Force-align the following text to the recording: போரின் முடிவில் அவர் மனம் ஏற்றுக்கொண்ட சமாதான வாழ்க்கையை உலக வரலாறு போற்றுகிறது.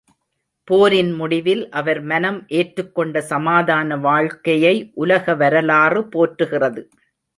போரின் 0.67 1.11
முடிவில் 1.11 1.61
அவர் 1.69 2.01
மனம் 2.03 2.39
ஏற்றுக்கொண்ட 2.51 3.21
சமாதான 3.31 3.97
வாழ்க்கையை 4.07 4.75
உலக 4.95 5.35
வரலாறு 5.35 6.03
போற்றுகிறது. 6.15 6.83